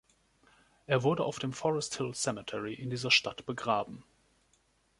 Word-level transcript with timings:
Er 0.87 1.03
wurde 1.03 1.23
auf 1.23 1.37
dem 1.37 1.53
Forest 1.53 1.97
Hill 1.97 2.15
Cemetery 2.15 2.73
in 2.73 2.89
dieser 2.89 3.11
Stadt 3.11 3.45
begraben. 3.45 4.03